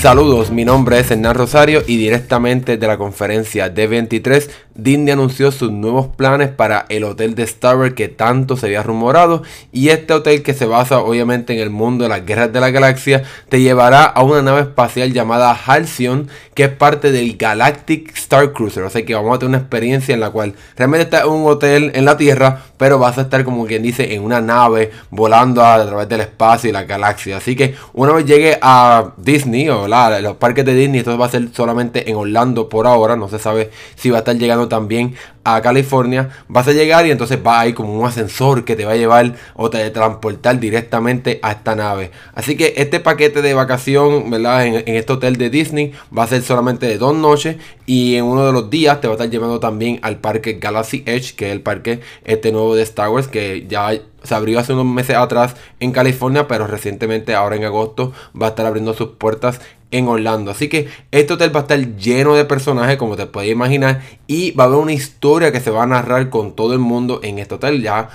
Saludos, 0.00 0.50
mi 0.50 0.64
nombre 0.64 0.98
es 0.98 1.10
Hernán 1.10 1.34
Rosario 1.34 1.82
y 1.86 1.98
directamente 1.98 2.78
de 2.78 2.86
la 2.86 2.96
conferencia 2.96 3.74
D23, 3.74 4.48
Disney 4.74 5.12
anunció 5.12 5.52
sus 5.52 5.70
nuevos 5.70 6.06
planes 6.06 6.48
para 6.48 6.86
el 6.88 7.04
hotel 7.04 7.34
de 7.34 7.42
Star 7.42 7.76
Wars 7.76 7.92
que 7.92 8.08
tanto 8.08 8.56
se 8.56 8.64
había 8.66 8.82
rumorado. 8.82 9.42
Y 9.72 9.90
este 9.90 10.14
hotel 10.14 10.42
que 10.42 10.54
se 10.54 10.64
basa 10.64 11.00
obviamente 11.00 11.52
en 11.52 11.58
el 11.58 11.68
mundo 11.68 12.04
de 12.04 12.08
las 12.08 12.24
guerras 12.24 12.50
de 12.50 12.60
la 12.60 12.70
galaxia 12.70 13.24
te 13.50 13.60
llevará 13.60 14.04
a 14.04 14.22
una 14.22 14.40
nave 14.40 14.62
espacial 14.62 15.12
llamada 15.12 15.52
Halcyon 15.52 16.28
que 16.54 16.64
es 16.64 16.70
parte 16.70 17.12
del 17.12 17.36
Galactic 17.36 18.16
Star 18.16 18.52
Cruiser, 18.52 18.84
o 18.84 18.90
sea 18.90 19.04
que 19.04 19.14
vamos 19.14 19.36
a 19.36 19.38
tener 19.38 19.50
una 19.50 19.58
experiencia 19.58 20.14
en 20.14 20.20
la 20.20 20.30
cual 20.30 20.54
realmente 20.76 21.04
está 21.04 21.26
un 21.26 21.46
hotel 21.46 21.92
en 21.94 22.04
la 22.04 22.16
Tierra 22.16 22.62
pero 22.76 22.98
vas 22.98 23.18
a 23.18 23.22
estar 23.22 23.44
como 23.44 23.66
quien 23.66 23.82
dice 23.82 24.14
en 24.14 24.22
una 24.22 24.40
nave 24.40 24.90
volando 25.10 25.62
a 25.64 25.84
través 25.86 26.08
del 26.08 26.22
espacio 26.22 26.70
y 26.70 26.72
la 26.72 26.84
galaxia, 26.84 27.36
así 27.36 27.54
que 27.54 27.74
una 27.92 28.12
vez 28.12 28.24
llegue 28.24 28.58
a 28.60 29.12
Disney 29.18 29.68
o 29.68 29.89
los 30.22 30.36
parques 30.36 30.64
de 30.64 30.74
Disney. 30.74 31.00
Esto 31.00 31.18
va 31.18 31.26
a 31.26 31.30
ser 31.30 31.48
solamente 31.52 32.10
en 32.10 32.16
Orlando 32.16 32.68
por 32.68 32.86
ahora. 32.86 33.16
No 33.16 33.28
se 33.28 33.38
sabe 33.38 33.70
si 33.96 34.10
va 34.10 34.18
a 34.18 34.20
estar 34.20 34.36
llegando 34.36 34.68
también 34.68 35.14
a 35.44 35.60
California. 35.60 36.30
Vas 36.48 36.68
a 36.68 36.72
llegar 36.72 37.06
y 37.06 37.10
entonces 37.10 37.38
va 37.44 37.60
a 37.60 37.68
ir 37.68 37.74
como 37.74 37.98
un 37.98 38.06
ascensor 38.06 38.64
que 38.64 38.76
te 38.76 38.84
va 38.84 38.92
a 38.92 38.96
llevar 38.96 39.34
o 39.54 39.70
te 39.70 39.90
transportar 39.90 40.60
directamente 40.60 41.40
a 41.42 41.52
esta 41.52 41.74
nave. 41.74 42.10
Así 42.34 42.56
que 42.56 42.74
este 42.76 43.00
paquete 43.00 43.42
de 43.42 43.54
vacación, 43.54 44.30
¿verdad? 44.30 44.66
En, 44.66 44.96
este 44.96 45.12
hotel 45.12 45.36
de 45.36 45.50
Disney 45.50 45.92
va 46.16 46.24
a 46.24 46.26
ser 46.26 46.42
solamente 46.42 46.86
de 46.86 46.98
dos 46.98 47.14
noches. 47.14 47.56
Y 47.86 48.16
en 48.16 48.24
uno 48.24 48.46
de 48.46 48.52
los 48.52 48.70
días 48.70 49.00
te 49.00 49.08
va 49.08 49.14
a 49.14 49.16
estar 49.16 49.30
llevando 49.30 49.60
también 49.60 49.98
al 50.02 50.18
parque 50.18 50.58
Galaxy 50.60 51.02
Edge, 51.06 51.34
que 51.34 51.46
es 51.46 51.52
el 51.52 51.60
parque 51.60 52.00
este 52.24 52.52
nuevo 52.52 52.76
de 52.76 52.82
Star 52.82 53.08
Wars, 53.10 53.28
que 53.28 53.66
ya 53.68 53.90
se 54.22 54.34
abrió 54.34 54.58
hace 54.58 54.72
unos 54.72 54.86
meses 54.86 55.16
atrás 55.16 55.56
en 55.80 55.92
California, 55.92 56.46
pero 56.46 56.66
recientemente 56.66 57.34
ahora 57.34 57.56
en 57.56 57.64
agosto 57.64 58.12
va 58.40 58.46
a 58.46 58.48
estar 58.50 58.66
abriendo 58.66 58.94
sus 58.94 59.10
puertas 59.10 59.60
en 59.90 60.08
Orlando. 60.08 60.50
Así 60.50 60.68
que 60.68 60.88
este 61.10 61.34
hotel 61.34 61.54
va 61.54 61.60
a 61.60 61.62
estar 61.62 61.96
lleno 61.96 62.34
de 62.34 62.44
personajes, 62.44 62.96
como 62.96 63.16
te 63.16 63.26
puedes 63.26 63.50
imaginar, 63.50 64.02
y 64.26 64.52
va 64.52 64.64
a 64.64 64.66
haber 64.68 64.78
una 64.78 64.92
historia 64.92 65.52
que 65.52 65.60
se 65.60 65.70
va 65.70 65.84
a 65.84 65.86
narrar 65.86 66.30
con 66.30 66.54
todo 66.54 66.72
el 66.72 66.78
mundo 66.78 67.20
en 67.22 67.38
este 67.38 67.54
hotel. 67.54 67.82
Ya 67.82 68.08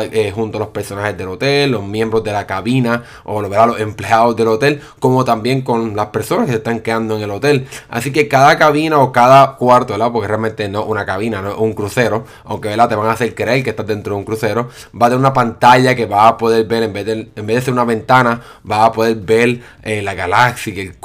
eh, 0.00 0.32
junto 0.34 0.56
a 0.56 0.60
los 0.60 0.68
personajes 0.70 1.18
del 1.18 1.28
hotel, 1.28 1.72
los 1.72 1.84
miembros 1.84 2.24
de 2.24 2.32
la 2.32 2.46
cabina 2.46 3.02
o 3.24 3.42
los 3.42 3.78
empleados 3.78 4.34
del 4.36 4.48
hotel, 4.48 4.80
como 4.98 5.24
también 5.24 5.60
con 5.60 5.94
las 5.94 6.06
personas 6.06 6.46
que 6.46 6.52
se 6.52 6.58
están 6.58 6.80
quedando 6.80 7.16
en 7.16 7.22
el 7.22 7.30
hotel. 7.30 7.66
Así 7.90 8.10
que 8.10 8.26
cada 8.26 8.56
cabina 8.56 9.00
o 9.00 9.12
cada 9.12 9.56
cuarto, 9.56 9.92
¿verdad? 9.92 10.10
porque 10.10 10.28
realmente 10.28 10.66
no 10.68 10.84
una 10.84 11.04
cabina, 11.04 11.42
no 11.42 11.58
un 11.58 11.74
crucero, 11.74 12.24
aunque 12.44 12.68
¿verdad? 12.68 12.88
te 12.88 12.94
van 12.94 13.08
a 13.08 13.12
hacer 13.12 13.34
creer 13.34 13.62
que 13.62 13.70
estás 13.70 13.86
dentro 13.86 14.14
de 14.14 14.20
un 14.20 14.24
crucero, 14.24 14.70
va 14.94 15.06
a 15.06 15.10
tener 15.10 15.18
una 15.18 15.32
pantalla 15.34 15.94
que 15.94 16.06
va 16.06 16.28
a 16.28 16.36
poder 16.38 16.64
ver, 16.64 16.84
en 16.84 16.92
vez 16.92 17.04
de, 17.04 17.30
en 17.36 17.46
vez 17.46 17.56
de 17.56 17.62
ser 17.62 17.74
una 17.74 17.84
ventana, 17.84 18.40
va 18.68 18.86
a 18.86 18.92
poder 18.92 19.16
ver 19.16 19.60
eh, 19.82 20.00
la 20.00 20.14
galaxia, 20.14 20.72
el 20.74 20.96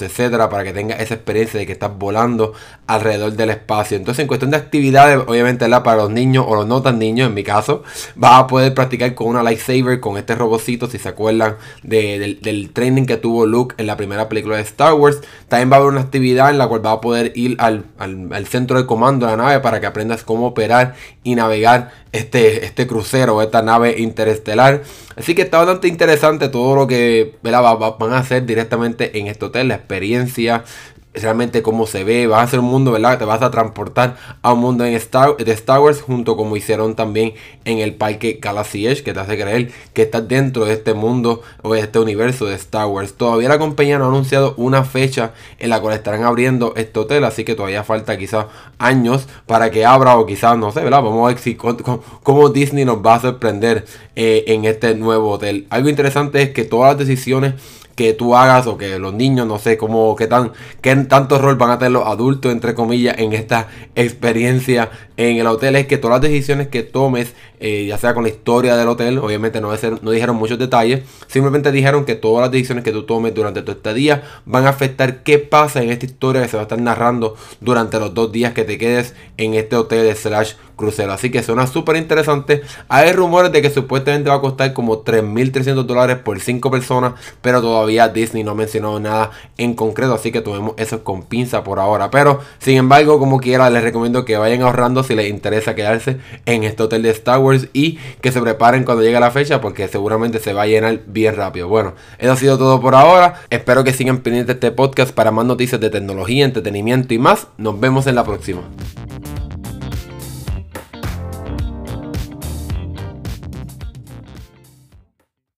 etcétera, 0.00 0.48
para 0.48 0.64
que 0.64 0.72
tenga 0.72 0.96
esa 0.96 1.14
experiencia 1.14 1.58
de 1.58 1.66
que 1.66 1.72
estás 1.72 1.96
volando 1.96 2.52
alrededor 2.86 3.32
del 3.32 3.50
espacio. 3.50 3.96
Entonces, 3.96 4.22
en 4.22 4.28
cuestión 4.28 4.50
de 4.50 4.56
actividades, 4.56 5.22
obviamente, 5.26 5.64
¿verdad? 5.64 5.82
para 5.82 6.02
los 6.02 6.10
niños 6.10 6.44
o 6.46 6.54
los 6.54 6.66
no 6.66 6.82
tan 6.82 6.98
niños, 6.98 7.28
en 7.28 7.34
mi 7.34 7.42
caso, 7.42 7.82
va 8.22 8.38
a 8.38 8.46
poder 8.46 8.74
practicar 8.74 9.14
con 9.14 9.28
una 9.28 9.42
lightsaber, 9.42 10.00
con 10.00 10.16
este 10.16 10.34
robocito, 10.34 10.86
si 10.88 10.98
se 10.98 11.08
acuerdan 11.08 11.56
del, 11.82 12.70
training 12.72 13.06
que 13.06 13.16
tuvo 13.16 13.46
Luke 13.46 13.74
en 13.78 13.86
la 13.86 13.96
primera 13.96 14.28
película 14.28 14.56
de 14.56 14.62
Star 14.62 14.94
Wars. 14.94 15.20
También 15.48 15.70
va 15.70 15.76
a 15.76 15.78
haber 15.80 15.92
una 15.92 16.00
actividad 16.00 16.50
en 16.50 16.58
la 16.58 16.68
cual 16.68 16.84
va 16.84 16.92
a 16.92 17.00
poder 17.00 17.32
ir 17.34 17.56
al, 17.58 17.84
centro 18.46 18.78
de 18.78 18.86
comando 18.86 19.26
de 19.26 19.36
la 19.36 19.42
nave 19.42 19.60
para 19.60 19.80
que 19.80 19.86
aprendas 19.86 20.22
cómo 20.22 20.46
operar 20.46 20.94
y 21.22 21.34
navegar 21.34 21.92
este, 22.12 22.64
este 22.64 22.86
crucero, 22.86 23.42
esta 23.42 23.62
nave 23.62 23.96
interestelar. 23.98 24.82
Así 25.16 25.34
que 25.34 25.42
está 25.42 25.58
bastante 25.58 25.88
interesante 25.88 26.48
todo 26.50 26.76
lo 26.76 26.86
que 26.86 27.36
van 27.42 28.12
a 28.12 28.18
hacer 28.18 28.44
directamente 28.44 29.18
en 29.18 29.28
este 29.28 29.45
hotel, 29.46 29.68
la 29.68 29.76
experiencia, 29.76 30.64
realmente 31.20 31.62
cómo 31.62 31.86
se 31.86 32.04
ve, 32.04 32.26
va 32.26 32.42
a 32.42 32.46
ser 32.46 32.60
un 32.60 32.66
mundo, 32.66 32.92
¿verdad? 32.92 33.18
Te 33.18 33.24
vas 33.24 33.42
a 33.42 33.50
transportar 33.50 34.16
a 34.42 34.52
un 34.52 34.60
mundo 34.60 34.84
en 34.84 34.94
Star, 34.94 35.36
de 35.36 35.52
Star 35.52 35.80
Wars, 35.80 36.02
junto 36.02 36.36
como 36.36 36.56
hicieron 36.56 36.94
también 36.94 37.34
en 37.64 37.78
el 37.78 37.94
parque 37.94 38.38
Galaxy 38.40 38.86
Edge, 38.86 39.02
que 39.02 39.12
te 39.12 39.20
hace 39.20 39.36
creer 39.36 39.70
que 39.92 40.02
estás 40.02 40.28
dentro 40.28 40.64
de 40.64 40.74
este 40.74 40.94
mundo 40.94 41.42
o 41.62 41.74
de 41.74 41.80
este 41.80 41.98
universo 41.98 42.46
de 42.46 42.54
Star 42.54 42.86
Wars. 42.86 43.14
Todavía 43.14 43.48
la 43.48 43.58
compañía 43.58 43.98
no 43.98 44.04
ha 44.04 44.08
anunciado 44.08 44.54
una 44.56 44.84
fecha 44.84 45.32
en 45.58 45.70
la 45.70 45.80
cual 45.80 45.94
estarán 45.94 46.24
abriendo 46.24 46.74
este 46.76 46.98
hotel, 47.00 47.24
así 47.24 47.44
que 47.44 47.54
todavía 47.54 47.84
falta 47.84 48.16
quizás 48.18 48.46
años 48.78 49.26
para 49.46 49.70
que 49.70 49.84
abra 49.84 50.16
o 50.16 50.26
quizás, 50.26 50.56
no 50.58 50.72
sé, 50.72 50.80
¿verdad? 50.82 51.02
Vamos 51.02 51.24
a 51.24 51.34
ver 51.34 51.38
si, 51.38 51.56
cómo, 51.56 52.48
Disney 52.50 52.84
nos 52.84 53.04
va 53.04 53.14
a 53.14 53.20
sorprender 53.20 53.84
eh, 54.14 54.44
en 54.48 54.64
este 54.64 54.94
nuevo 54.94 55.30
hotel. 55.30 55.66
Algo 55.70 55.88
interesante 55.88 56.42
es 56.42 56.50
que 56.50 56.64
todas 56.64 56.96
las 56.96 57.06
decisiones 57.06 57.54
que 57.96 58.12
tú 58.12 58.36
hagas 58.36 58.66
o 58.66 58.76
que 58.76 58.98
los 58.98 59.14
niños, 59.14 59.46
no 59.46 59.58
sé 59.58 59.78
cómo, 59.78 60.14
qué 60.16 60.26
tan, 60.26 60.52
qué 60.82 60.90
tanto 61.06 61.38
rol 61.38 61.56
van 61.56 61.70
a 61.70 61.78
tener 61.78 61.92
los 61.92 62.06
adultos, 62.06 62.52
entre 62.52 62.74
comillas, 62.74 63.18
en 63.18 63.32
esta 63.32 63.68
experiencia 63.94 64.90
en 65.16 65.38
el 65.38 65.46
hotel, 65.46 65.76
es 65.76 65.86
que 65.86 65.98
todas 65.98 66.20
las 66.20 66.30
decisiones 66.30 66.68
que 66.68 66.82
tomes, 66.82 67.34
eh, 67.58 67.86
ya 67.86 67.96
sea 67.96 68.14
con 68.14 68.24
la 68.24 68.28
historia 68.28 68.76
del 68.76 68.88
hotel, 68.88 69.18
obviamente 69.18 69.60
no, 69.60 69.72
no 70.02 70.10
dijeron 70.10 70.36
muchos 70.36 70.58
detalles, 70.58 71.04
simplemente 71.26 71.72
dijeron 71.72 72.04
que 72.04 72.14
todas 72.14 72.42
las 72.42 72.50
decisiones 72.50 72.84
que 72.84 72.92
tú 72.92 73.04
tomes 73.04 73.34
durante 73.34 73.62
tu 73.62 73.72
estadía 73.72 74.22
van 74.44 74.66
a 74.66 74.70
afectar 74.70 75.22
qué 75.22 75.38
pasa 75.38 75.82
en 75.82 75.90
esta 75.90 76.04
historia 76.04 76.42
que 76.42 76.48
se 76.48 76.56
va 76.56 76.62
a 76.62 76.64
estar 76.64 76.80
narrando 76.80 77.34
durante 77.60 77.98
los 77.98 78.12
dos 78.12 78.30
días 78.30 78.52
que 78.52 78.64
te 78.64 78.78
quedes 78.78 79.14
en 79.36 79.54
este 79.54 79.76
hotel 79.76 80.04
de 80.04 80.14
slash 80.14 80.54
crucero. 80.76 81.12
Así 81.12 81.30
que 81.30 81.42
suena 81.42 81.66
súper 81.66 81.96
interesante. 81.96 82.62
Hay 82.88 83.12
rumores 83.12 83.50
de 83.50 83.62
que 83.62 83.70
supuestamente 83.70 84.28
va 84.28 84.36
a 84.36 84.40
costar 84.40 84.72
como 84.72 85.02
3.300 85.02 85.84
dólares 85.84 86.18
por 86.18 86.38
5 86.38 86.70
personas, 86.70 87.14
pero 87.40 87.60
todavía 87.60 88.08
Disney 88.08 88.44
no 88.44 88.52
ha 88.52 88.54
mencionado 88.54 89.00
nada 89.00 89.30
en 89.56 89.74
concreto, 89.74 90.14
así 90.14 90.30
que 90.30 90.42
tomemos 90.42 90.74
eso 90.76 90.95
con 91.02 91.22
pinza 91.24 91.64
por 91.64 91.78
ahora. 91.78 92.10
Pero 92.10 92.40
sin 92.58 92.76
embargo, 92.76 93.18
como 93.18 93.40
quiera, 93.40 93.70
les 93.70 93.82
recomiendo 93.82 94.24
que 94.24 94.36
vayan 94.36 94.62
ahorrando 94.62 95.02
si 95.02 95.14
les 95.14 95.30
interesa 95.30 95.74
quedarse 95.74 96.18
en 96.46 96.64
este 96.64 96.82
hotel 96.82 97.02
de 97.02 97.10
Star 97.10 97.38
Wars 97.38 97.68
y 97.72 97.98
que 98.20 98.32
se 98.32 98.40
preparen 98.40 98.84
cuando 98.84 99.02
llegue 99.02 99.20
la 99.20 99.30
fecha 99.30 99.60
porque 99.60 99.88
seguramente 99.88 100.38
se 100.38 100.52
va 100.52 100.62
a 100.62 100.66
llenar 100.66 101.00
bien 101.06 101.36
rápido. 101.36 101.68
Bueno, 101.68 101.94
eso 102.18 102.32
ha 102.32 102.36
sido 102.36 102.58
todo 102.58 102.80
por 102.80 102.94
ahora. 102.94 103.42
Espero 103.50 103.84
que 103.84 103.92
sigan 103.92 104.18
pendientes 104.18 104.60
de 104.60 104.66
este 104.66 104.70
podcast 104.70 105.12
para 105.12 105.30
más 105.30 105.46
noticias 105.46 105.80
de 105.80 105.90
tecnología, 105.90 106.44
entretenimiento 106.44 107.14
y 107.14 107.18
más. 107.18 107.48
Nos 107.58 107.78
vemos 107.78 108.06
en 108.06 108.14
la 108.14 108.24
próxima. 108.24 108.62